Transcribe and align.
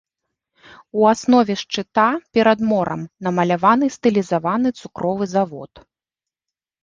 У 0.99 1.03
аснове 1.13 1.53
шчыта, 1.63 2.05
перад 2.37 2.59
морам, 2.71 3.01
намаляваны 3.27 3.85
стылізаваны 3.97 4.69
цукровы 4.83 5.25
завод. 5.35 5.73